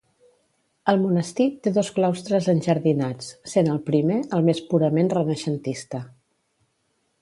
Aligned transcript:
El 0.93 0.95
monestir 1.01 1.45
té 1.67 1.73
dos 1.75 1.91
claustres 1.99 2.49
enjardinats, 2.55 3.29
sent 3.55 3.71
el 3.77 3.85
primer 3.93 4.21
el 4.39 4.51
més 4.51 4.67
purament 4.75 5.17
renaixentista. 5.19 6.05